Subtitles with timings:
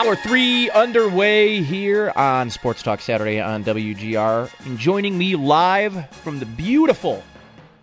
[0.00, 4.50] hour three underway here on Sports Talk Saturday on WGR.
[4.64, 7.22] And joining me live from the beautiful,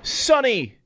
[0.02, 0.80] sunny,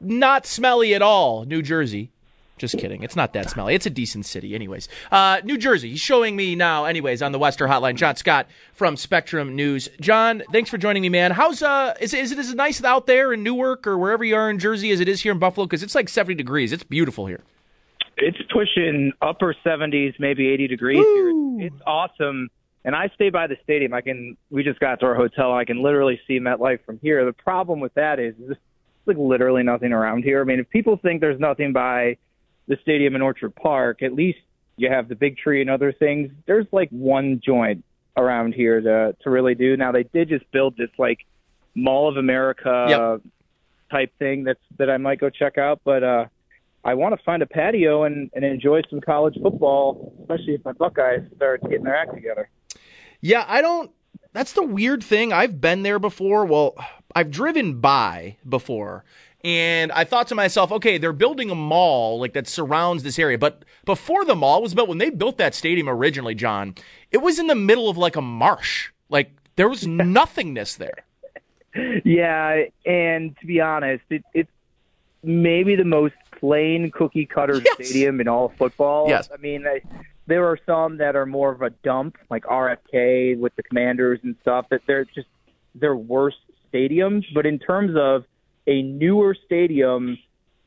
[0.00, 2.12] not smelly at all, New Jersey.
[2.56, 3.02] Just kidding.
[3.02, 3.74] It's not that smelly.
[3.74, 4.88] It's a decent city, anyways.
[5.10, 5.90] Uh, New Jersey.
[5.90, 7.96] He's showing me now, anyways, on the Western Hotline.
[7.96, 9.88] John Scott from Spectrum News.
[10.00, 11.32] John, thanks for joining me, man.
[11.32, 14.50] How's uh, is is it as nice out there in Newark or wherever you are
[14.50, 15.66] in Jersey as it is here in Buffalo?
[15.66, 16.72] Because it's like seventy degrees.
[16.72, 17.42] It's beautiful here.
[18.20, 21.30] It's pushing upper 70s, maybe 80 degrees here.
[21.30, 22.48] It's, it's awesome.
[22.84, 23.92] And I stay by the stadium.
[23.92, 24.36] I can.
[24.50, 25.52] We just got to our hotel.
[25.52, 27.24] I can literally see MetLife from here.
[27.24, 28.56] The problem with that is there's
[29.06, 30.40] like literally nothing around here.
[30.40, 32.16] I mean, if people think there's nothing by
[32.66, 34.38] the stadium in Orchard Park, at least
[34.76, 36.30] you have the big tree and other things.
[36.46, 37.84] There's like one joint
[38.16, 39.76] around here to to really do.
[39.76, 41.18] Now they did just build this like
[41.74, 43.20] Mall of America Yep.
[43.90, 46.24] type thing that's that I might go check out, but uh
[46.84, 50.72] I want to find a patio and, and enjoy some college football, especially if my
[50.72, 52.48] Buckeyes start getting their act together.
[53.20, 53.90] Yeah, I don't.
[54.32, 55.32] That's the weird thing.
[55.32, 56.44] I've been there before.
[56.44, 56.76] Well,
[57.14, 59.04] I've driven by before,
[59.42, 63.38] and I thought to myself, okay, they're building a mall like that surrounds this area.
[63.38, 66.74] But before the mall was built, when they built that stadium originally, John,
[67.10, 68.90] it was in the middle of like a marsh.
[69.08, 71.04] Like there was nothingness there.
[72.04, 74.50] Yeah, and to be honest, it, it's
[75.22, 77.74] maybe the most plain cookie cutter Yes.
[77.88, 79.08] stadium in all of football.
[79.08, 79.28] Yes.
[79.32, 79.80] I mean, I,
[80.26, 84.36] there are some that are more of a dump, like RFK with the Commanders and
[84.42, 84.66] stuff.
[84.70, 85.28] That they're just
[85.74, 86.36] they're worse
[86.72, 87.24] stadiums.
[87.34, 88.24] But in terms of
[88.66, 90.18] a newer stadium,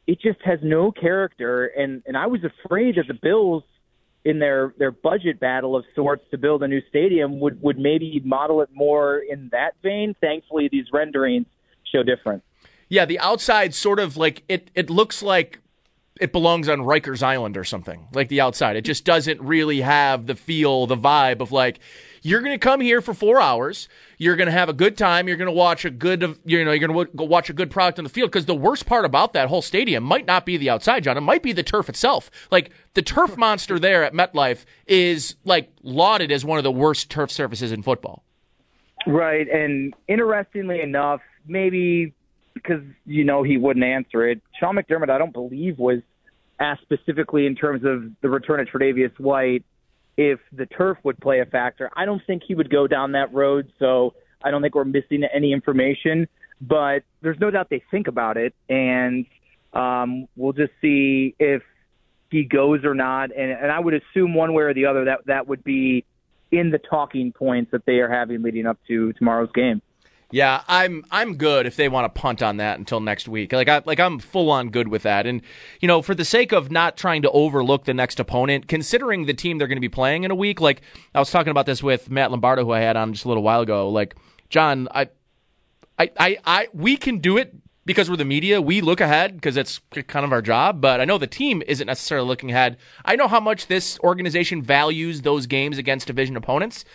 [0.08, 1.68] it just has no character.
[1.68, 3.64] And and I was afraid that the Bills
[4.24, 8.22] in their their budget battle of sorts to build a new stadium would would maybe
[8.26, 10.16] model it more in that vein.
[10.22, 11.46] Thankfully, these renderings
[11.92, 12.44] show different.
[12.90, 14.70] Yeah, the outside sort of like it.
[14.76, 15.59] It looks like
[16.22, 18.08] it belongs on Rikers Island or something.
[18.14, 21.80] Like the outside, it just doesn't really have the feel, the vibe of like
[22.22, 23.90] you're going to come here for four hours.
[24.20, 25.28] You're going to have a good time.
[25.28, 27.98] You're going to watch a good, you know, you're going to watch a good product
[27.98, 28.30] on the field.
[28.30, 31.18] Because the worst part about that whole stadium might not be the outside, John.
[31.18, 32.30] It might be the turf itself.
[32.52, 37.09] Like the turf monster there at MetLife is like lauded as one of the worst
[37.09, 38.24] turf surfaces in football.
[39.08, 42.14] Right, and interestingly enough, maybe
[42.53, 46.02] because you know he wouldn't answer it, Sean McDermott, I don't believe was
[46.61, 49.66] asked specifically in terms of the return of Tre'Davious White
[50.16, 51.89] if the turf would play a factor.
[51.95, 54.13] I don't think he would go down that road, so
[54.44, 56.27] I don't think we're missing any information.
[56.61, 59.25] But there's no doubt they think about it, and
[59.73, 61.63] um, we'll just see if
[62.29, 63.31] he goes or not.
[63.35, 66.05] And, and I would assume one way or the other that that would be
[66.51, 69.81] in the talking points that they are having leading up to tomorrow's game.
[70.31, 73.52] Yeah, I'm I'm good if they want to punt on that until next week.
[73.52, 75.28] Like I like I'm full on good with that.
[75.28, 75.42] And
[75.80, 79.34] you know, for the sake of not trying to overlook the next opponent, considering the
[79.34, 80.81] team they're going to be playing in a week, like
[81.14, 83.44] I was talking about this with Matt Lombardo who I had on just a little
[83.44, 83.90] while ago.
[83.90, 84.16] Like,
[84.50, 85.09] John, I
[86.00, 87.53] I I, I we can do it
[87.86, 88.62] because we're the media.
[88.62, 91.88] We look ahead because it's kind of our job, but I know the team isn't
[91.88, 92.78] necessarily looking ahead.
[93.03, 96.86] I know how much this organization values those games against division opponents.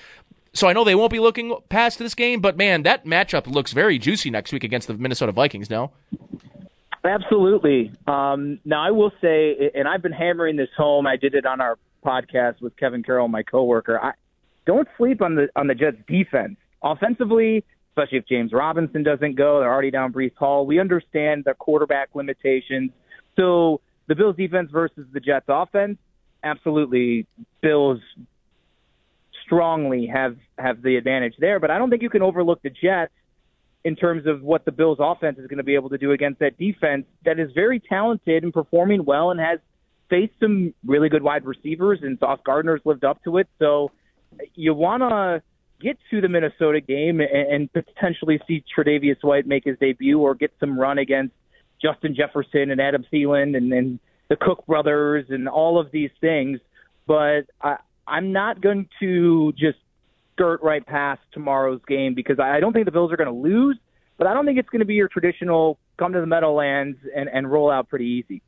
[0.56, 3.72] So I know they won't be looking past this game, but man, that matchup looks
[3.72, 5.70] very juicy next week against the Minnesota Vikings.
[5.70, 5.92] No,
[7.06, 7.92] Absolutely.
[8.06, 11.06] Um, now, I will say, and I've been hammering this home.
[11.06, 14.00] I did it on our podcast with Kevin Carroll, my coworker.
[14.02, 14.12] I
[14.66, 16.56] don't sleep on the on the Jets' defense.
[16.82, 20.66] Offensively, especially if James Robinson doesn't go, they're already down Breece Hall.
[20.66, 22.90] We understand their quarterback limitations.
[23.36, 25.98] So the Bills' defense versus the Jets' offense,
[26.42, 27.26] absolutely,
[27.60, 28.00] Bills
[29.46, 31.58] strongly have have the advantage there.
[31.60, 33.12] But I don't think you can overlook the Jets
[33.84, 36.40] in terms of what the Bills offense is going to be able to do against
[36.40, 39.60] that defense that is very talented and performing well and has
[40.10, 43.48] faced some really good wide receivers and Sauce Gardner's lived up to it.
[43.60, 43.92] So
[44.54, 45.42] you want to
[45.80, 50.34] get to the Minnesota game and, and potentially see Tre'Davious White make his debut or
[50.34, 51.34] get some run against
[51.80, 56.58] Justin Jefferson and Adam Thielen and, and the Cook brothers and all of these things.
[57.06, 57.76] But I,
[58.06, 59.78] I'm not going to just
[60.34, 63.78] skirt right past tomorrow's game because I don't think the Bills are going to lose,
[64.18, 67.28] but I don't think it's going to be your traditional come to the Meadowlands and,
[67.28, 68.42] and roll out pretty easy.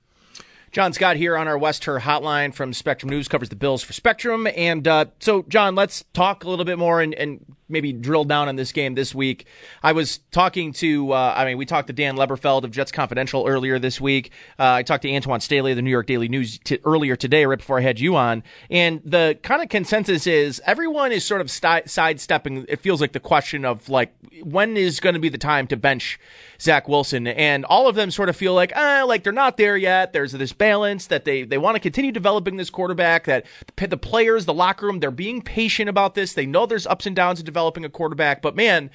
[0.72, 3.92] John Scott here on our West Her hotline from Spectrum News covers the Bills for
[3.92, 4.46] Spectrum.
[4.56, 8.48] And uh, so, John, let's talk a little bit more and, and maybe drill down
[8.48, 9.46] on this game this week.
[9.82, 13.46] I was talking to, uh, I mean, we talked to Dan Leberfeld of Jets Confidential
[13.46, 14.30] earlier this week.
[14.58, 17.44] Uh, I talked to Antwan Staley of the New York Daily News t- earlier today,
[17.44, 18.42] right before I had you on.
[18.70, 23.12] And the kind of consensus is everyone is sort of st- sidestepping, it feels like
[23.12, 26.18] the question of, like, when is going to be the time to bench
[26.60, 27.26] Zach Wilson?
[27.26, 30.14] And all of them sort of feel like, ah, like they're not there yet.
[30.14, 33.46] There's this balance that they, they want to continue developing this quarterback, that
[33.76, 36.32] the players, the locker room, they're being patient about this.
[36.34, 38.90] They know there's ups and downs in developing a quarterback, but man,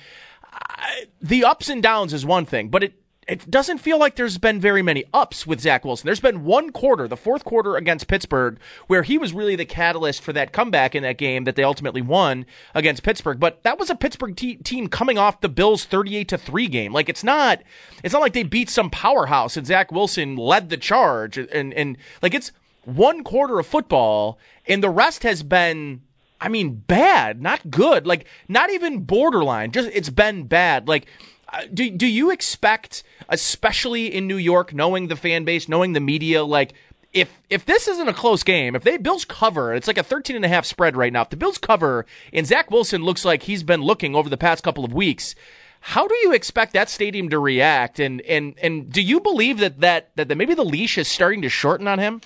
[0.52, 4.38] I, the ups and downs is one thing, but it it doesn't feel like there's
[4.38, 6.06] been very many ups with Zach Wilson.
[6.06, 10.22] There's been one quarter, the fourth quarter against Pittsburgh, where he was really the catalyst
[10.22, 13.40] for that comeback in that game that they ultimately won against Pittsburgh.
[13.40, 16.94] But that was a Pittsburgh te- team coming off the Bills' 38 to three game.
[16.94, 17.62] Like it's not,
[18.04, 21.38] it's not like they beat some powerhouse and Zach Wilson led the charge.
[21.38, 22.52] And and like it's
[22.86, 24.38] one quarter of football,
[24.68, 26.02] and the rest has been
[26.44, 29.72] I mean, bad, not good, like not even borderline.
[29.72, 30.90] Just it's been bad.
[30.90, 31.08] Like,
[31.54, 36.00] Uh, do do you expect, especially in New York, knowing the fan base, knowing the
[36.00, 36.74] media, like
[37.14, 40.36] if if this isn't a close game, if they Bills cover, it's like a 13
[40.36, 41.22] and a half spread right now.
[41.22, 44.64] If the Bills cover and Zach Wilson looks like he's been looking over the past
[44.64, 45.36] couple of weeks,
[45.80, 48.00] how do you expect that stadium to react?
[48.00, 51.44] And and and do you believe that that that, that maybe the leash is starting
[51.44, 52.22] to shorten on him?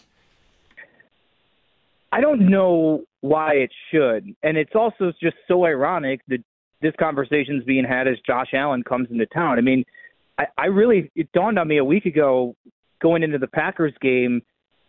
[2.12, 4.33] I don't know why it should.
[4.41, 6.41] And it's also just so ironic that
[6.81, 9.57] this conversation is being had as Josh Allen comes into town.
[9.57, 9.83] I mean,
[10.38, 12.56] I, I really, it dawned on me a week ago
[13.01, 14.41] going into the Packers game,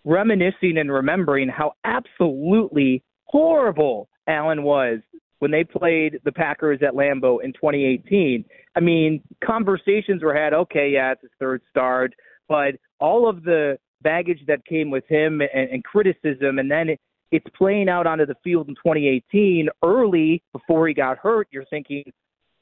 [0.04, 5.00] reminiscing and remembering how absolutely horrible Allen was
[5.38, 8.44] when they played the Packers at Lambeau in 2018.
[8.74, 12.12] I mean, conversations were had, okay, yeah, it's his third start,
[12.48, 17.00] but all of the baggage that came with him and, and criticism, and then it,
[17.30, 21.48] it's playing out onto the field in 2018 early before he got hurt.
[21.50, 22.04] You're thinking,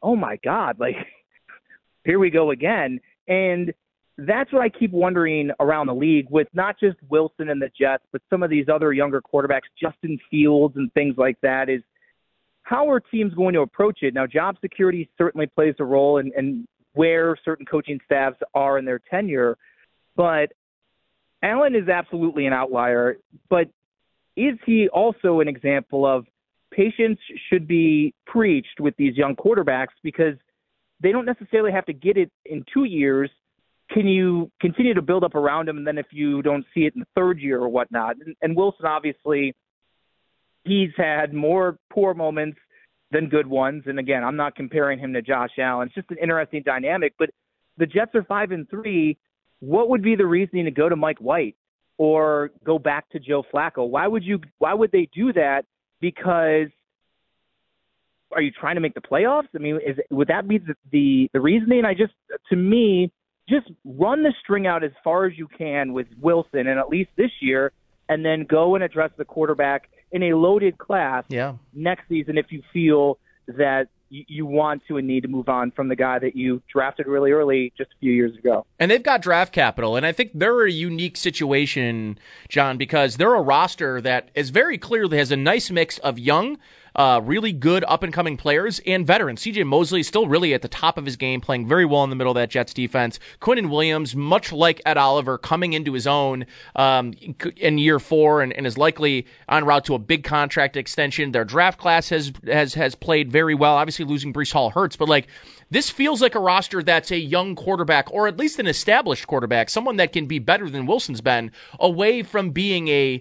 [0.03, 0.97] oh my God, like
[2.05, 3.01] here we go again.
[3.29, 3.73] And
[4.19, 8.05] that's what I keep wondering around the league with not just Wilson and the Jets,
[8.13, 11.83] but some of these other younger quarterbacks, Justin Fields and things like that, is
[12.63, 14.15] how are teams going to approach it?
[14.15, 18.87] Now, job security certainly plays a role in, in where certain coaching staffs are in
[18.87, 19.59] their tenure,
[20.17, 20.53] but
[21.43, 23.19] Allen is absolutely an outlier.
[23.51, 23.69] But
[24.37, 26.27] is he also an example of
[26.71, 27.19] patience
[27.49, 30.35] should be preached with these young quarterbacks because
[31.01, 33.31] they don't necessarily have to get it in two years.
[33.91, 36.95] Can you continue to build up around him, and then if you don't see it
[36.95, 38.17] in the third year or whatnot?
[38.25, 39.55] And, and Wilson, obviously,
[40.65, 42.59] he's had more poor moments
[43.13, 43.85] than good ones.
[43.87, 45.87] And again, I'm not comparing him to Josh Allen.
[45.87, 47.15] It's just an interesting dynamic.
[47.19, 47.31] But
[47.77, 49.17] the Jets are five and three.
[49.61, 51.57] What would be the reasoning to go to Mike White?
[51.99, 53.89] Or go back to Joe Flacco.
[53.89, 55.65] Why would you why would they do that?
[56.01, 56.69] Because
[58.33, 59.49] are you trying to make the playoffs?
[59.55, 61.85] I mean, is would that be the, the the reasoning?
[61.85, 62.13] I just
[62.51, 63.11] to me
[63.49, 67.11] just run the string out as far as you can with Wilson and at least
[67.17, 67.73] this year
[68.09, 71.55] and then go and address the quarterback in a loaded class yeah.
[71.73, 75.89] next season if you feel that you want to and need to move on from
[75.89, 78.67] the guy that you drafted really early just a few years ago.
[78.79, 79.97] And they've got draft capital.
[79.97, 84.79] And I think they're a unique situation, John, because they're a roster that is very
[84.79, 86.59] clearly has a nice mix of young
[86.97, 89.43] uh, really good up and coming players and veterans.
[89.43, 92.11] CJ Mosley is still really at the top of his game, playing very well in
[92.11, 93.21] the middle of that Jets defense.
[93.41, 97.13] Quinnen Williams, much like Ed Oliver, coming into his own um,
[97.57, 101.33] in year four and, and, is likely on route to a big contract extension.
[101.33, 103.75] Their draft class has has has played very well.
[103.77, 105.29] Obviously, losing Breece Hall hurts, but like
[105.71, 109.69] this feels like a roster that's a young quarterback, or at least an established quarterback,
[109.69, 111.51] someone that can be better than Wilson's been,
[111.81, 113.21] away from being a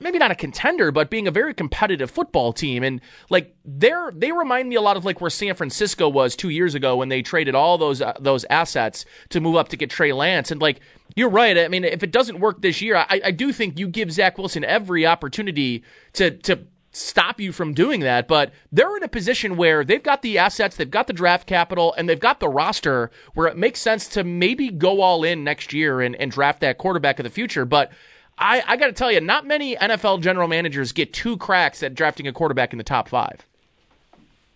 [0.00, 2.82] maybe not a contender, but being a very competitive football team.
[2.82, 6.48] And like they're they remind me a lot of like where San Francisco was two
[6.48, 9.90] years ago when they traded all those uh, those assets to move up to get
[9.90, 10.50] Trey Lance.
[10.50, 10.80] And like
[11.14, 11.56] you're right.
[11.56, 14.36] I mean, if it doesn't work this year, I, I do think you give Zach
[14.36, 15.84] Wilson every opportunity
[16.14, 18.26] to to stop you from doing that.
[18.26, 21.94] But they're in a position where they've got the assets, they've got the draft capital,
[21.96, 25.72] and they've got the roster where it makes sense to maybe go all in next
[25.72, 27.64] year and, and draft that quarterback of the future.
[27.64, 27.92] But
[28.38, 31.94] I, I got to tell you, not many NFL general managers get two cracks at
[31.94, 33.46] drafting a quarterback in the top five.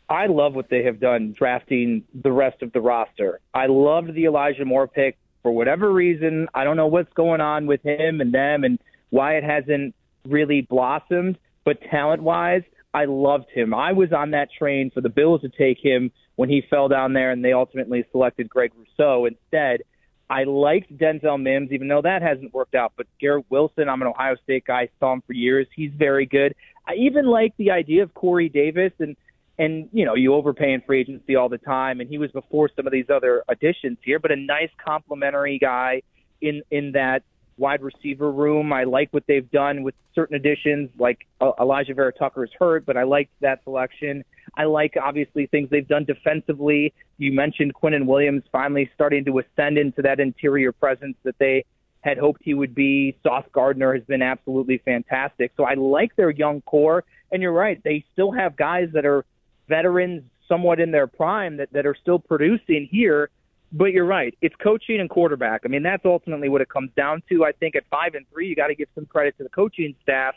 [0.08, 3.40] I love what they have done drafting the rest of the roster.
[3.52, 6.48] I loved the Elijah Moore pick for whatever reason.
[6.54, 8.78] I don't know what's going on with him and them and
[9.10, 9.94] why it hasn't
[10.24, 12.62] really blossomed, but talent wise,
[12.94, 13.74] I loved him.
[13.74, 17.12] I was on that train for the Bills to take him when he fell down
[17.12, 19.82] there and they ultimately selected Greg Rousseau instead.
[20.30, 22.92] I liked Denzel Mims, even though that hasn't worked out.
[22.96, 25.66] But Garrett Wilson, I'm an Ohio State guy, saw him for years.
[25.74, 26.54] He's very good.
[26.86, 29.16] I even like the idea of Corey Davis, and
[29.58, 32.70] and you know you overpay in free agency all the time, and he was before
[32.76, 36.02] some of these other additions here, but a nice complementary guy
[36.40, 37.22] in in that
[37.58, 38.72] wide receiver room.
[38.72, 42.86] I like what they've done with certain additions, like uh, Alijah Vera Tucker is hurt,
[42.86, 44.24] but I liked that selection.
[44.56, 46.92] I like obviously things they've done defensively.
[47.18, 51.64] You mentioned Quinnen Williams finally starting to ascend into that interior presence that they
[52.00, 53.16] had hoped he would be.
[53.22, 55.52] Sauce Gardner has been absolutely fantastic.
[55.56, 57.04] So I like their young core.
[57.30, 59.24] And you're right, they still have guys that are
[59.68, 63.28] veterans, somewhat in their prime, that, that are still producing here.
[63.70, 65.62] But you're right, it's coaching and quarterback.
[65.64, 67.44] I mean, that's ultimately what it comes down to.
[67.44, 69.94] I think at five and three, you got to give some credit to the coaching
[70.02, 70.34] staff,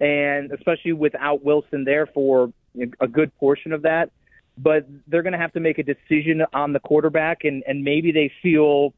[0.00, 2.50] and especially without Wilson there for
[3.00, 4.10] a good portion of that.
[4.56, 8.10] But they're going to have to make a decision on the quarterback, and and maybe
[8.10, 8.94] they feel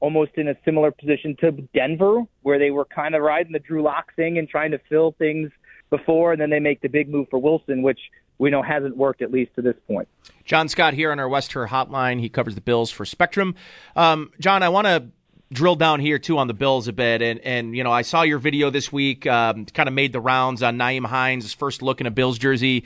[0.00, 3.82] almost in a similar position to Denver, where they were kind of riding the Drew
[3.82, 5.50] Lock thing and trying to fill things
[5.90, 8.00] before, and then they make the big move for Wilson, which
[8.38, 10.08] we know hasn't worked at least to this point.
[10.44, 12.20] John Scott here on our West Her hotline.
[12.20, 13.54] He covers the Bills for Spectrum.
[13.96, 15.08] Um, John, I want to
[15.50, 18.22] drill down here too on the Bills a bit, and and you know I saw
[18.22, 22.00] your video this week, um, kind of made the rounds on Nyheim Hines' first look
[22.00, 22.84] in a Bills jersey.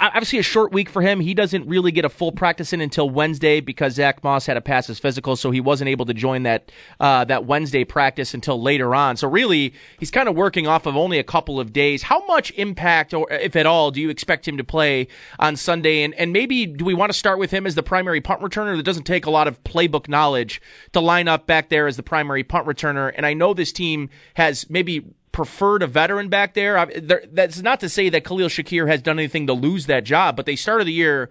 [0.00, 1.20] Obviously, a short week for him.
[1.20, 4.60] He doesn't really get a full practice in until Wednesday because Zach Moss had to
[4.60, 8.60] pass his physical, so he wasn't able to join that uh, that Wednesday practice until
[8.60, 9.16] later on.
[9.16, 12.02] So really, he's kind of working off of only a couple of days.
[12.02, 16.02] How much impact, or if at all, do you expect him to play on Sunday?
[16.02, 18.76] And and maybe do we want to start with him as the primary punt returner?
[18.76, 20.60] That doesn't take a lot of playbook knowledge
[20.92, 23.12] to line up back there as the primary punt returner.
[23.16, 26.78] And I know this team has maybe preferred a veteran back there.
[26.78, 26.86] I,
[27.30, 30.46] that's not to say that Khalil Shakir has done anything to lose that job, but
[30.46, 31.28] they started the year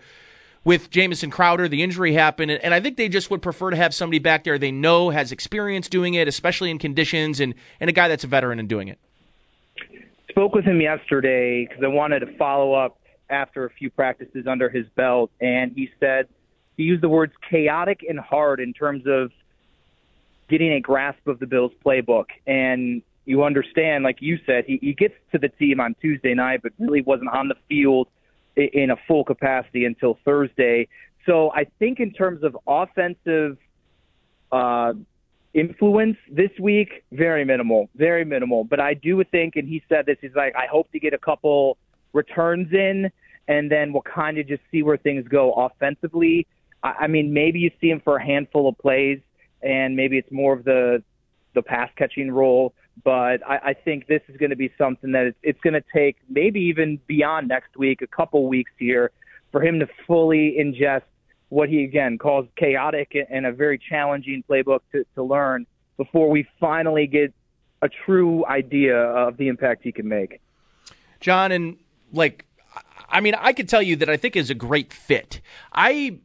[0.64, 1.68] with Jamison Crowder.
[1.68, 4.44] The injury happened, and, and I think they just would prefer to have somebody back
[4.44, 8.24] there they know has experience doing it, especially in conditions, and, and a guy that's
[8.24, 9.00] a veteran in doing it.
[10.30, 14.70] Spoke with him yesterday because I wanted to follow up after a few practices under
[14.70, 16.28] his belt, and he said
[16.78, 19.32] he used the words chaotic and hard in terms of–
[20.50, 22.26] getting a grasp of the Bills playbook.
[22.46, 26.62] And you understand, like you said, he, he gets to the team on Tuesday night,
[26.64, 28.08] but really wasn't on the field
[28.56, 30.88] in a full capacity until Thursday.
[31.26, 33.58] So I think in terms of offensive
[34.52, 34.94] uh,
[35.54, 38.64] influence this week, very minimal, very minimal.
[38.64, 41.18] But I do think, and he said this, he's like, I hope to get a
[41.18, 41.78] couple
[42.14, 43.12] returns in,
[43.48, 46.46] and then we'll kind of just see where things go offensively.
[46.84, 49.20] I, I mean, maybe you see him for a handful of plays
[49.66, 51.04] and maybe it's more of the
[51.54, 52.74] the pass catching role.
[53.04, 55.84] But I, I think this is going to be something that it's, it's going to
[55.94, 59.12] take maybe even beyond next week, a couple weeks here,
[59.52, 61.02] for him to fully ingest
[61.50, 65.66] what he again calls chaotic and a very challenging playbook to, to learn
[65.98, 67.34] before we finally get
[67.82, 70.42] a true idea of the impact he can make.
[71.20, 71.78] John, and
[72.12, 72.46] like,
[73.10, 75.42] I mean, I could tell you that I think is a great fit.
[75.72, 76.20] I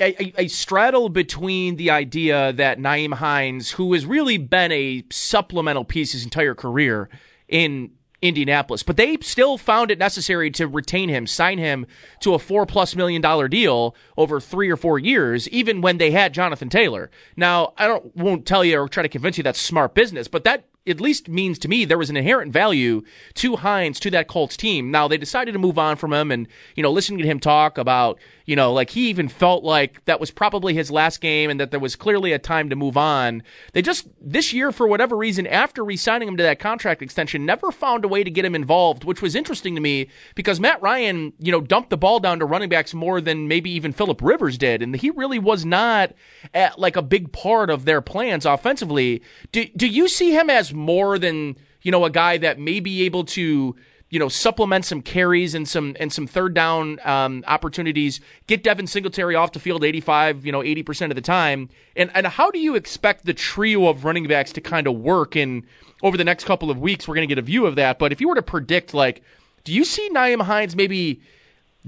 [0.00, 6.12] I, straddle between the idea that Nyheim Hines, who has really been a supplemental piece
[6.12, 7.08] his entire career
[7.48, 7.90] in
[8.22, 11.86] Indianapolis, but they still found it necessary to retain him, sign him
[12.20, 16.10] to a four plus million dollar deal over three or four years, even when they
[16.10, 17.10] had Jonathan Taylor.
[17.36, 20.44] Now, I don't won't tell you or try to convince you that's smart business, but
[20.44, 23.02] that at least means to me there was an inherent value
[23.34, 24.90] to Hines to that Colts team.
[24.90, 27.76] Now they decided to move on from him, and you know, listening to him talk
[27.76, 31.60] about, you know, like he even felt like that was probably his last game, and
[31.60, 33.42] that there was clearly a time to move on.
[33.74, 37.70] They just this year, for whatever reason, after re-signing him to that contract extension, never
[37.70, 41.34] found a way to get him involved, which was interesting to me because Matt Ryan,
[41.38, 44.56] you know, dumped the ball down to running backs more than maybe even Philip Rivers
[44.56, 46.14] did, and he really was not
[46.54, 49.20] at, like a big part of their plans offensively.
[49.52, 53.02] Do do you see him as more than you know a guy that may be
[53.02, 53.76] able to
[54.10, 58.86] you know supplement some carries and some and some third down um, opportunities get Devin
[58.86, 61.70] Singletary off the field 85 you know 80% of the time.
[61.96, 65.36] And and how do you expect the trio of running backs to kind of work
[65.36, 65.66] in
[66.02, 67.06] over the next couple of weeks?
[67.06, 67.98] We're going to get a view of that.
[67.98, 69.22] But if you were to predict like
[69.64, 71.20] do you see Nyheim Hines maybe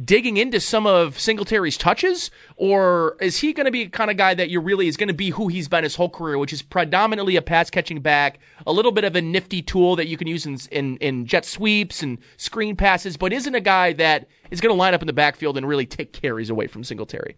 [0.03, 4.17] digging into some of Singletary's touches, or is he going to be the kind of
[4.17, 6.53] guy that you really is going to be who he's been his whole career, which
[6.53, 10.17] is predominantly a pass catching back, a little bit of a nifty tool that you
[10.17, 14.29] can use in, in, in jet sweeps and screen passes, but isn't a guy that
[14.51, 17.37] is going to line up in the backfield and really take carries away from Singletary?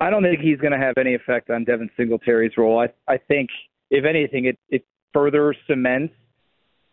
[0.00, 2.78] I don't think he's going to have any effect on Devin Singletary's role.
[2.78, 3.50] I, I think,
[3.90, 6.14] if anything, it, it further cements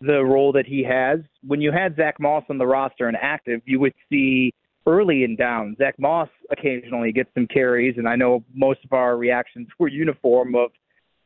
[0.01, 1.19] the role that he has.
[1.45, 4.53] When you had Zach Moss on the roster and active, you would see
[4.85, 5.75] early and down.
[5.77, 10.55] Zach Moss occasionally gets some carries, and I know most of our reactions were uniform
[10.55, 10.71] of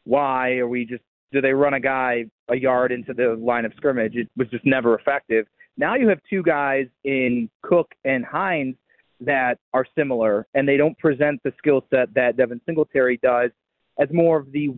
[0.04, 3.74] why are we just do they run a guy a yard into the line of
[3.76, 4.16] scrimmage?
[4.16, 5.46] It was just never effective.
[5.78, 8.76] Now you have two guys in Cook and Hines
[9.20, 13.52] that are similar, and they don't present the skill set that Devin Singletary does
[14.00, 14.70] as more of the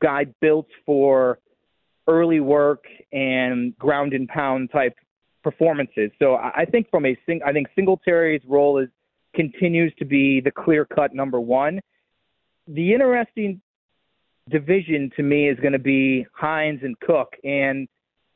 [0.00, 1.38] guy built for
[2.06, 4.94] early work and ground and pound type
[5.46, 6.10] performances.
[6.18, 8.88] So I think from a sing, I think Singletary's role is
[9.32, 11.78] continues to be the clear cut number one.
[12.66, 13.60] The interesting
[14.50, 17.34] division to me is going to be Hines and Cook.
[17.44, 17.86] And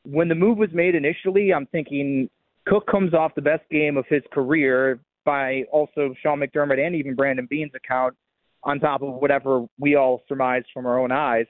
[0.05, 2.29] when the move was made initially, I'm thinking
[2.65, 7.13] Cook comes off the best game of his career by also Sean McDermott and even
[7.13, 8.15] Brandon Beane's account,
[8.63, 11.47] on top of whatever we all surmised from our own eyes.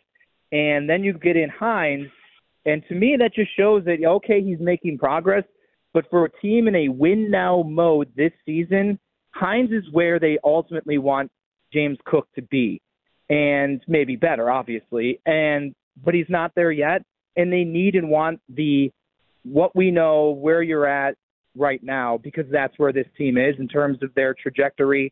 [0.52, 2.10] And then you get in Hines,
[2.66, 5.44] and to me, that just shows that, okay, he's making progress.
[5.94, 9.00] But for a team in a win now mode this season,
[9.34, 11.32] Hines is where they ultimately want
[11.74, 12.82] James Cook to be,
[13.30, 15.20] and maybe better, obviously.
[15.26, 17.04] And but he's not there yet,
[17.36, 18.92] and they need and want the
[19.44, 21.16] what we know where you're at
[21.56, 25.12] right now because that's where this team is in terms of their trajectory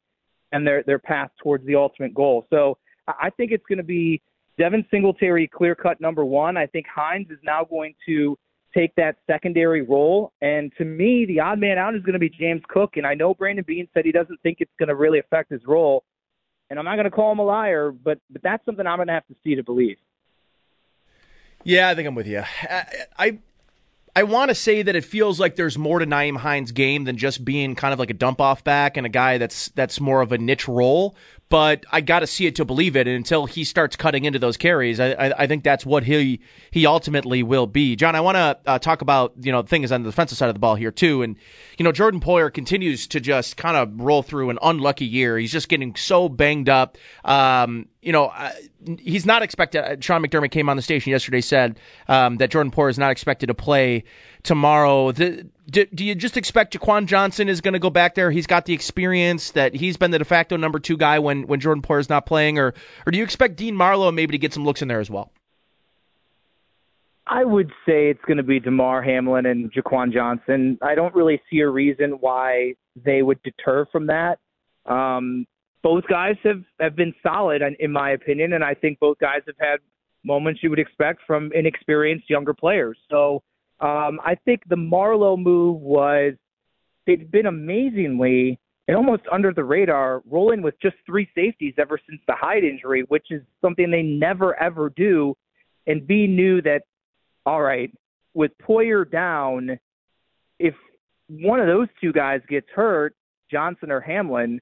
[0.52, 2.46] and their their path towards the ultimate goal.
[2.50, 2.78] So
[3.08, 4.22] I think it's going to be
[4.60, 6.58] Devin Singletary clear cut number one.
[6.58, 8.38] I think Hines is now going to
[8.76, 10.34] take that secondary role.
[10.42, 12.98] And to me, the odd man out is going to be James Cook.
[12.98, 15.62] And I know Brandon Beane said he doesn't think it's going to really affect his
[15.66, 16.04] role.
[16.70, 19.08] And I'm not going to call him a liar, but but that's something I'm going
[19.08, 19.98] to have to see to believe.
[21.64, 22.44] Yeah, I think I'm with you.
[22.70, 22.86] I,
[23.18, 23.40] I
[24.20, 27.16] I want to say that it feels like there's more to Nyheim Hines' game than
[27.16, 30.20] just being kind of like a dump off back and a guy that's that's more
[30.20, 31.16] of a niche role
[31.50, 33.08] but I got to see it to believe it.
[33.08, 36.40] And until he starts cutting into those carries, I, I, I think that's what he
[36.72, 37.96] he ultimately will be.
[37.96, 40.56] John, I want to uh, talk about you know things on the defensive side of
[40.56, 41.24] the ball here too.
[41.24, 41.36] And
[41.78, 45.38] you know Jordan Poyer continues to just kind of roll through an unlucky year.
[45.38, 46.98] He's just getting so banged up.
[47.26, 48.32] Um, you know,
[49.00, 49.84] he's not expected.
[49.84, 53.12] Uh, Sean McDermott came on the station yesterday, said um, that Jordan Poyer is not
[53.12, 54.04] expected to play
[54.44, 55.12] tomorrow.
[55.12, 58.32] The, do, do, you just expect Jaquan Johnson is going to go back there?
[58.32, 61.60] He's got the experience that he's been the de facto number two guy when when
[61.60, 62.74] Jordan Poyer is not playing, or
[63.06, 65.32] or do you expect Dean Marlowe maybe to get some looks in there as well?
[67.28, 70.80] I would say it's going to be Damar Hamlin and Jaquan Johnson.
[70.82, 74.40] I don't really see a reason why they would deter from that.
[74.88, 75.46] Um,
[75.82, 79.56] both guys have have been solid, in my opinion, and I think both guys have
[79.60, 79.78] had
[80.24, 82.98] moments you would expect from inexperienced younger players.
[83.10, 83.42] So
[83.80, 86.34] um, I think the Marlowe move was
[87.08, 92.20] they've been amazingly and almost under the radar, rolling with just three safeties ever since
[92.28, 95.36] the Hyde injury, which is something they never ever do.
[95.86, 96.82] And B knew that,
[97.46, 97.92] all right,
[98.34, 99.80] with Poyer down,
[100.58, 100.74] if
[101.30, 103.16] one of those two guys gets hurt,
[103.52, 104.60] Johnson or Hamlin,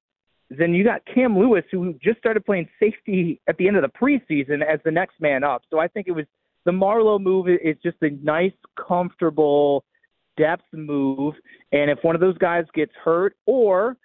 [0.49, 3.89] then you got Cam Lewis, who just started playing safety at the end of the
[3.89, 5.63] preseason as the next man up.
[5.69, 6.25] So I think it was
[6.65, 9.83] the Marlowe move is just a nice, comfortable
[10.38, 11.33] depth move.
[11.71, 13.97] And if one of those guys gets hurt, or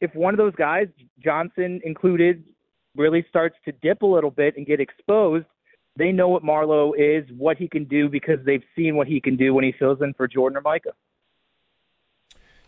[0.00, 0.86] if one of those guys,
[1.22, 2.44] Johnson included,
[2.96, 5.46] really starts to dip a little bit and get exposed,
[5.96, 9.36] they know what Marlowe is, what he can do because they've seen what he can
[9.36, 10.92] do when he fills in for Jordan or Micah.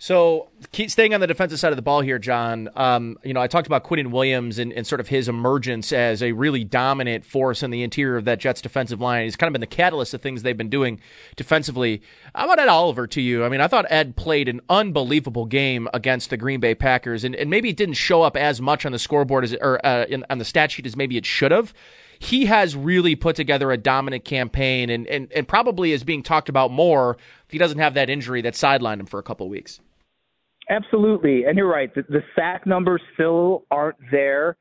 [0.03, 0.49] So,
[0.89, 2.69] staying on the defensive side of the ball here, John.
[2.75, 6.25] Um, you know, I talked about Quinnen Williams and, and, sort of his emergence as
[6.25, 9.23] a really dominant force in the interior of that Jets defensive line.
[9.23, 11.01] He's kind of been the catalyst of things they've been doing
[11.37, 12.03] defensively.
[12.35, 13.45] How about Ed Oliver to you?
[13.45, 17.37] I mean, I thought Ed played an unbelievable game against the Green Bay Packers, and,
[17.37, 20.27] and maybe it didn't show up as much on the scoreboard as or uh, in,
[20.29, 21.73] on the stat sheet as maybe it should have
[22.19, 26.49] he has really put together a dominant campaign and, and, and probably is being talked
[26.49, 29.81] about more if he doesn't have that injury that sidelined him for a couple weeks.
[30.73, 31.95] Absolutely, and you're right.
[31.95, 34.57] The, the sack numbers still aren't there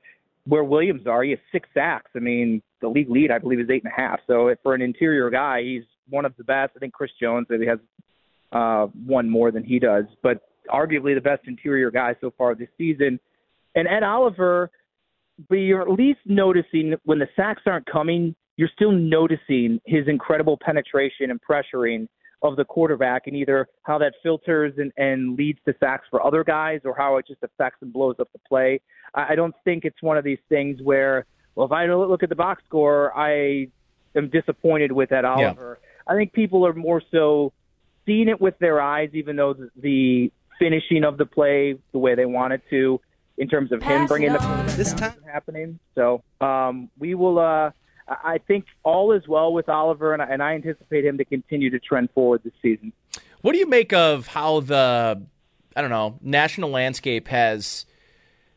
[0.46, 1.24] where Williams are.
[1.24, 2.12] He has six sacks.
[2.16, 4.20] I mean, the league lead, I believe, is eight and a half.
[4.28, 6.74] So for an interior guy, he's one of the best.
[6.76, 7.80] I think Chris Jones maybe has
[8.52, 12.68] uh, one more than he does, but arguably the best interior guy so far this
[12.78, 13.18] season.
[13.76, 14.70] And Ed Oliver,
[15.48, 20.58] but you're at least noticing when the sacks aren't coming, you're still noticing his incredible
[20.62, 22.10] penetration and pressuring
[22.44, 26.44] of the quarterback and either how that filters and, and leads to sacks for other
[26.44, 28.82] guys or how it just affects and blows up the play.
[29.14, 31.26] I, I don't think it's one of these things where,
[31.56, 33.68] well, if I look at the box score, I
[34.16, 35.80] am disappointed with that Oliver.
[35.82, 36.14] Yeah.
[36.14, 37.54] I think people are more so
[38.06, 42.16] seeing it with their eyes, even though the, the finishing of the play the way
[42.16, 43.00] they want it to,
[43.38, 45.80] in terms of him bringing the this time happening.
[45.96, 47.38] So um, we will.
[47.38, 47.72] Uh,
[48.24, 51.70] I think all is well with Oliver, and I, and I anticipate him to continue
[51.70, 52.94] to trend forward this season.
[53.42, 55.22] What do you make of how the
[55.76, 57.86] I don't know national landscape has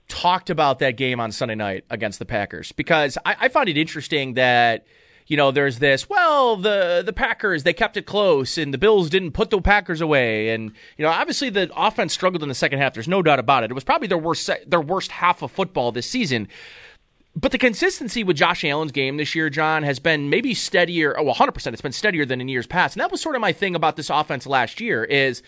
[0.08, 2.72] talked about that game on Sunday night against the Packers?
[2.72, 4.86] Because I, I find it interesting that
[5.26, 9.08] you know, there's this, well, the the Packers, they kept it close and the Bills
[9.08, 12.78] didn't put the Packers away and you know, obviously the offense struggled in the second
[12.78, 12.94] half.
[12.94, 13.70] There's no doubt about it.
[13.70, 16.48] It was probably their worst their worst half of football this season.
[17.36, 21.18] But the consistency with Josh Allen's game this year, John, has been maybe steadier.
[21.18, 21.72] Oh, 100%.
[21.72, 22.94] It's been steadier than in years past.
[22.94, 25.42] And that was sort of my thing about this offense last year is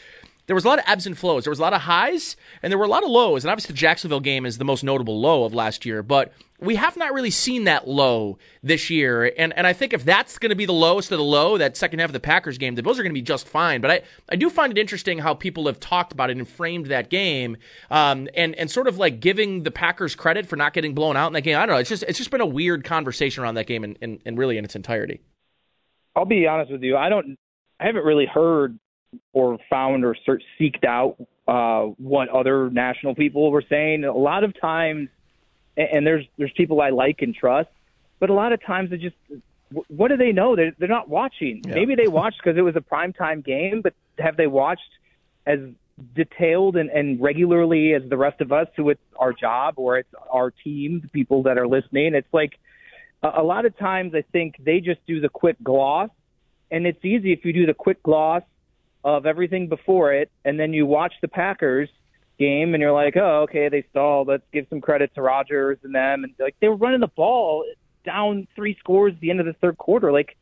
[0.47, 1.45] there was a lot of ebbs and flows.
[1.45, 3.45] There was a lot of highs and there were a lot of lows.
[3.45, 6.03] And obviously, the Jacksonville game is the most notable low of last year.
[6.03, 9.33] But we have not really seen that low this year.
[9.37, 11.77] And and I think if that's going to be the lowest of the low, that
[11.77, 13.81] second half of the Packers game, the Bills are going to be just fine.
[13.81, 16.87] But I, I do find it interesting how people have talked about it and framed
[16.87, 17.57] that game,
[17.91, 21.27] um, and and sort of like giving the Packers credit for not getting blown out
[21.27, 21.57] in that game.
[21.57, 21.81] I don't know.
[21.81, 24.59] It's just it's just been a weird conversation around that game and, and, and really
[24.59, 25.21] in its entirety.
[26.15, 26.97] I'll be honest with you.
[26.97, 27.37] I don't.
[27.79, 28.79] I haven't really heard
[29.33, 31.16] or found or searched, seeked out
[31.49, 34.05] uh, what other national people were saying.
[34.05, 35.09] A lot of times,
[35.77, 37.69] and there's there's people I like and trust,
[38.19, 39.16] but a lot of times they just
[39.88, 40.57] what do they know?
[40.57, 41.62] They're they're not watching.
[41.66, 41.75] Yeah.
[41.75, 44.83] Maybe they watched because it was a primetime game, but have they watched
[45.47, 45.61] as
[46.14, 50.14] detailed and, and regularly as the rest of us who it's our job or it's
[50.31, 52.14] our team, the people that are listening?
[52.14, 52.59] It's like
[53.23, 56.11] a, a lot of times I think they just do the quick gloss,
[56.71, 58.42] and it's easy if you do the quick gloss
[59.07, 61.88] of everything before it, and then you watch the Packers
[62.40, 64.27] game, and you're like, oh, okay, they stalled.
[64.27, 67.64] Let's give some credit to Rodgers and them, and like they were running the ball
[68.05, 70.11] down three scores at the end of the third quarter.
[70.11, 70.37] Like,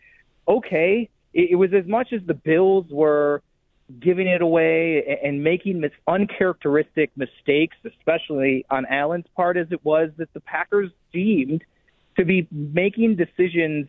[0.48, 3.42] okay, it, it was as much as the Bills were
[4.00, 10.08] giving it away and making mis- uncharacteristic mistakes, especially on Allen's part, as it was
[10.16, 11.62] that the Packers deemed
[12.16, 13.88] to be making decisions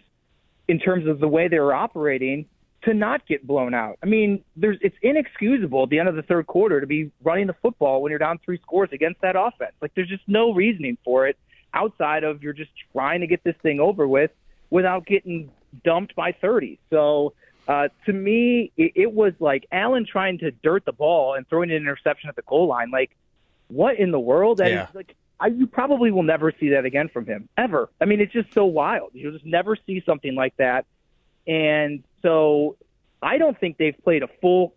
[0.68, 2.46] in terms of the way they were operating
[2.86, 3.98] to not get blown out.
[4.02, 7.48] I mean, there's it's inexcusable at the end of the third quarter to be running
[7.48, 9.74] the football when you're down three scores against that offense.
[9.82, 11.38] Like there's just no reasoning for it
[11.74, 14.32] outside of you're just trying to get this thing over with
[14.70, 15.52] without getting
[15.84, 16.80] dumped by 30.
[16.90, 17.34] So
[17.68, 21.72] uh, to me, it, it was like Allen trying to dirt the ball and throwing
[21.72, 22.92] an interception at the goal line.
[22.92, 23.12] Like,
[23.68, 24.60] what in the world?
[24.60, 24.88] That yeah.
[24.88, 27.90] is, like, I, you probably will never see that again from him ever.
[28.00, 29.12] I mean, it's just so wild.
[29.14, 30.86] You'll just never see something like that.
[31.48, 32.78] And so
[33.22, 34.76] I don't think they've played a full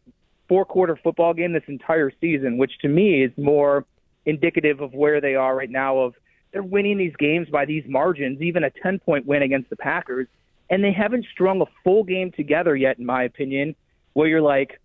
[0.48, 3.85] four quarter football game this entire season, which to me is more
[4.26, 6.14] indicative of where they are right now of
[6.52, 10.26] they're winning these games by these margins, even a 10 point win against the Packers,
[10.70, 13.74] and they haven't strung a full game together yet, in my opinion,
[14.14, 14.81] where you're like,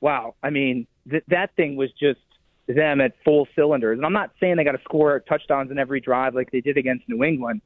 [0.00, 2.20] wow, I mean, th- that thing was just
[2.68, 3.98] them at full cylinders.
[3.98, 6.76] And I'm not saying they got to score touchdowns in every drive like they did
[6.76, 7.60] against New England,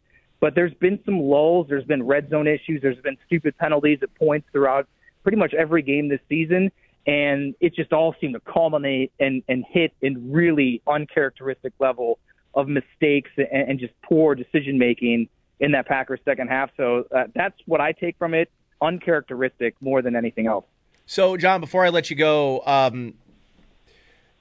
[0.46, 1.66] but there's been some lulls.
[1.68, 2.80] There's been red zone issues.
[2.80, 4.86] There's been stupid penalties at points throughout
[5.24, 6.70] pretty much every game this season.
[7.04, 12.20] And it just all seemed to culminate and, and hit in really uncharacteristic level
[12.54, 15.28] of mistakes and, and just poor decision making
[15.58, 16.70] in that Packers second half.
[16.76, 18.48] So uh, that's what I take from it.
[18.80, 20.64] Uncharacteristic more than anything else.
[21.06, 23.14] So, John, before I let you go, um,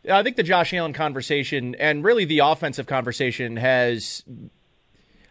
[0.07, 4.23] I think the Josh Allen conversation and really the offensive conversation has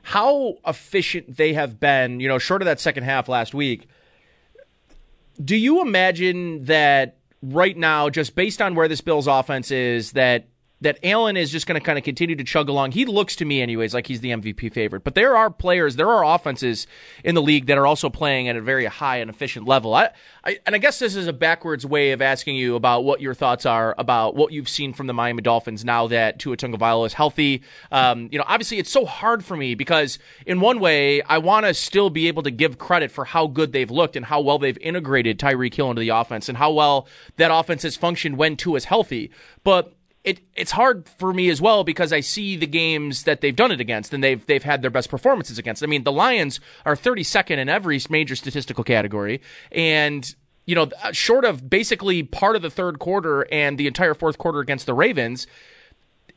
[0.05, 3.89] how efficient they have been, you know, short of that second half last week.
[5.43, 10.47] Do you imagine that right now, just based on where this Bills offense is, that
[10.85, 12.93] that Allen is just going to kind of continue to chug along.
[12.93, 15.03] He looks to me, anyways, like he's the MVP favorite.
[15.03, 16.87] But there are players, there are offenses
[17.25, 19.95] in the league that are also playing at a very high and efficient level.
[19.95, 20.11] I,
[20.45, 23.33] I, and I guess this is a backwards way of asking you about what your
[23.33, 27.15] thoughts are about what you've seen from the Miami Dolphins now that Tua Tagovailoa is
[27.15, 27.63] healthy.
[27.91, 31.65] Um, you know, obviously it's so hard for me because in one way I want
[31.65, 34.59] to still be able to give credit for how good they've looked and how well
[34.59, 38.57] they've integrated Tyreek Hill into the offense and how well that offense has functioned when
[38.57, 39.31] Tua is healthy.
[39.63, 43.55] But it it's hard for me as well because I see the games that they've
[43.55, 45.83] done it against and they've they've had their best performances against.
[45.83, 50.35] I mean, the Lions are 32nd in every major statistical category and
[50.67, 54.39] you know, uh, short of basically part of the third quarter and the entire fourth
[54.39, 55.47] quarter against the Ravens,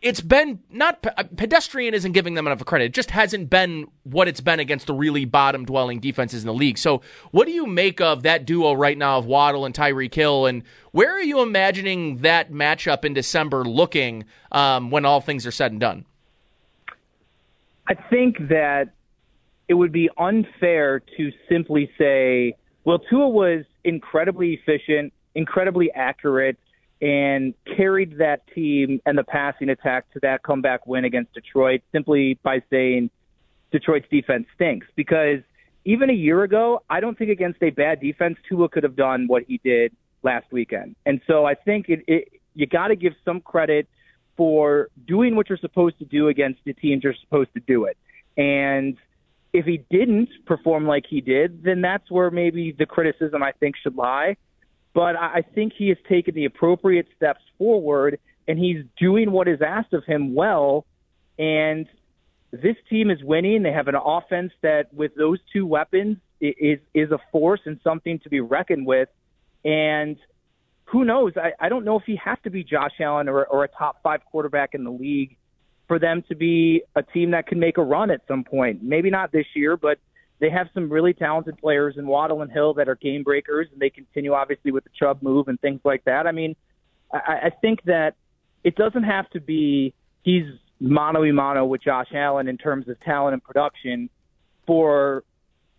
[0.01, 2.85] it's been not uh, pedestrian isn't giving them enough credit.
[2.85, 6.53] It just hasn't been what it's been against the really bottom dwelling defenses in the
[6.53, 6.77] league.
[6.77, 10.45] So, what do you make of that duo right now of Waddle and Tyreek Hill,
[10.45, 15.51] and where are you imagining that matchup in December looking um, when all things are
[15.51, 16.05] said and done?
[17.87, 18.89] I think that
[19.67, 22.55] it would be unfair to simply say,
[22.85, 26.57] well, Tua was incredibly efficient, incredibly accurate
[27.01, 32.39] and carried that team and the passing attack to that comeback win against Detroit simply
[32.43, 33.09] by saying
[33.71, 34.87] Detroit's defense stinks.
[34.95, 35.39] Because
[35.85, 39.27] even a year ago, I don't think against a bad defense, Tua could have done
[39.27, 40.95] what he did last weekend.
[41.05, 43.87] And so I think it, it you got to give some credit
[44.35, 47.97] for doing what you're supposed to do against the teams you're supposed to do it.
[48.37, 48.97] And
[49.53, 53.75] if he didn't perform like he did, then that's where maybe the criticism I think
[53.81, 54.37] should lie
[54.97, 59.61] but I think he has taken the appropriate steps forward and he's doing what is
[59.61, 60.87] asked of him well.
[61.37, 61.85] And
[62.49, 63.61] this team is winning.
[63.61, 68.17] They have an offense that, with those two weapons, is is a force and something
[68.23, 69.07] to be reckoned with.
[69.63, 70.17] And
[70.85, 71.33] who knows?
[71.37, 74.01] I, I don't know if he has to be Josh Allen or, or a top
[74.01, 75.37] five quarterback in the league
[75.87, 78.81] for them to be a team that can make a run at some point.
[78.81, 79.99] Maybe not this year, but
[80.39, 83.81] they have some really talented players in Waddle and Hill that are game breakers, and
[83.81, 86.27] they continue obviously with the Chubb move and things like that.
[86.27, 86.55] I mean,
[87.11, 88.15] I, I think that
[88.63, 90.45] it doesn't have to be he's
[90.79, 94.09] mano a mano with Josh Allen in terms of talent and production
[94.65, 95.23] for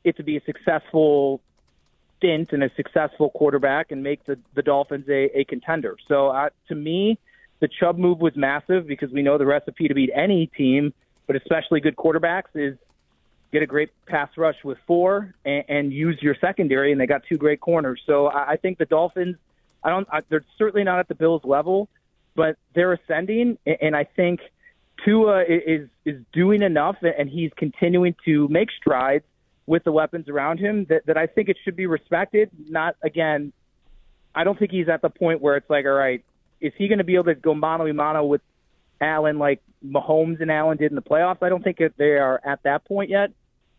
[0.03, 1.41] it to be a successful
[2.17, 5.97] stint and a successful quarterback and make the, the Dolphins a, a contender.
[6.09, 7.19] So uh, to me,
[7.61, 10.93] the Chubb move was massive because we know the recipe to beat any team,
[11.27, 12.77] but especially good quarterbacks, is
[13.53, 17.23] get a great pass rush with four and, and use your secondary, and they got
[17.29, 18.01] two great corners.
[18.07, 19.37] So I, I think the Dolphins,
[19.83, 21.89] I don't, I, they're certainly not at the Bills level,
[22.35, 24.41] but they're ascending, and I think
[25.05, 29.25] Tua is is doing enough, and he's continuing to make strides
[29.67, 32.51] with the weapons around him that, that I think it should be respected.
[32.69, 33.53] Not again,
[34.35, 36.25] I don't think he's at the point where it's like, all right,
[36.61, 38.41] is he going to be able to go mano a mano with
[39.01, 41.43] Allen like Mahomes and Allen did in the playoffs.
[41.43, 43.31] I don't think they are at that point yet,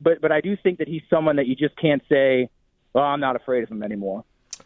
[0.02, 2.50] but but I do think that he's someone that you just can't say,
[2.94, 4.24] "Well, I'm not afraid of him anymore."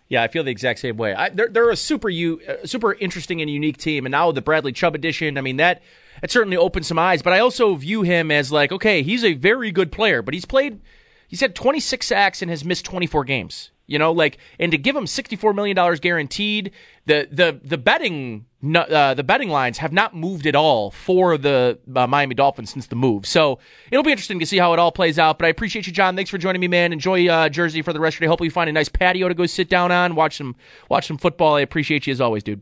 [0.10, 1.14] Yeah, I feel the exact same way.
[1.14, 4.42] I, they're they're a super you uh, super interesting and unique team, and now the
[4.42, 5.38] Bradley Chubb edition.
[5.38, 5.82] I mean that
[6.22, 7.22] it certainly opened some eyes.
[7.22, 10.46] But I also view him as like, okay, he's a very good player, but he's
[10.46, 10.82] played.
[11.28, 13.72] He's had 26 sacks and has missed 24 games.
[13.86, 16.72] You know, like, and to give him $64 million guaranteed,
[17.06, 21.78] the, the, the betting, uh, the betting lines have not moved at all for the
[21.94, 23.26] uh, Miami Dolphins since the move.
[23.26, 23.60] So
[23.92, 25.38] it'll be interesting to see how it all plays out.
[25.38, 26.16] But I appreciate you, John.
[26.16, 26.94] Thanks for joining me, man.
[26.94, 28.30] Enjoy, uh, Jersey for the rest of the day.
[28.30, 30.56] Hopefully you find a nice patio to go sit down on, watch some,
[30.90, 31.56] watch some football.
[31.56, 32.62] I appreciate you as always, dude.